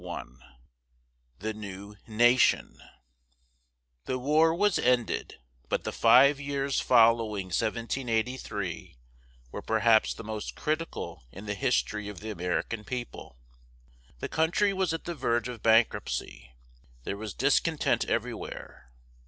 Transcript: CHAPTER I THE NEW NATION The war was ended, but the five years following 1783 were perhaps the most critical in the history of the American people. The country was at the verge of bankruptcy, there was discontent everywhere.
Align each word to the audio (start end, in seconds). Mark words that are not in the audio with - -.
CHAPTER 0.03 0.33
I 0.41 0.55
THE 1.37 1.53
NEW 1.53 1.95
NATION 2.07 2.81
The 4.05 4.17
war 4.17 4.51
was 4.55 4.79
ended, 4.79 5.35
but 5.69 5.83
the 5.83 5.91
five 5.91 6.39
years 6.39 6.79
following 6.81 7.45
1783 7.53 8.97
were 9.51 9.61
perhaps 9.61 10.15
the 10.15 10.23
most 10.23 10.55
critical 10.55 11.25
in 11.31 11.45
the 11.45 11.53
history 11.53 12.09
of 12.09 12.19
the 12.19 12.31
American 12.31 12.83
people. 12.83 13.37
The 14.21 14.27
country 14.27 14.73
was 14.73 14.91
at 14.91 15.03
the 15.03 15.13
verge 15.13 15.47
of 15.47 15.61
bankruptcy, 15.61 16.49
there 17.03 17.15
was 17.15 17.35
discontent 17.35 18.03
everywhere. 18.05 18.89